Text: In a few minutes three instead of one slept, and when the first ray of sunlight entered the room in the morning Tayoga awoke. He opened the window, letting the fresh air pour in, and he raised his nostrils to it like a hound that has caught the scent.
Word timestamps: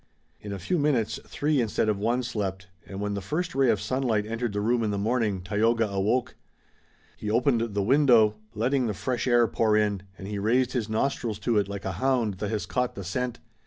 In 0.39 0.51
a 0.51 0.57
few 0.57 0.79
minutes 0.79 1.19
three 1.27 1.61
instead 1.61 1.87
of 1.87 1.99
one 1.99 2.23
slept, 2.23 2.65
and 2.87 2.99
when 2.99 3.13
the 3.13 3.21
first 3.21 3.53
ray 3.53 3.69
of 3.69 3.79
sunlight 3.79 4.25
entered 4.25 4.51
the 4.51 4.59
room 4.59 4.81
in 4.81 4.89
the 4.89 4.97
morning 4.97 5.43
Tayoga 5.43 5.87
awoke. 5.87 6.33
He 7.17 7.29
opened 7.29 7.75
the 7.75 7.83
window, 7.83 8.33
letting 8.55 8.87
the 8.87 8.95
fresh 8.95 9.27
air 9.27 9.45
pour 9.47 9.77
in, 9.77 10.01
and 10.17 10.27
he 10.27 10.39
raised 10.39 10.73
his 10.73 10.89
nostrils 10.89 11.37
to 11.41 11.59
it 11.59 11.67
like 11.67 11.85
a 11.85 11.91
hound 12.01 12.39
that 12.39 12.49
has 12.49 12.65
caught 12.65 12.95
the 12.95 13.03
scent. 13.03 13.37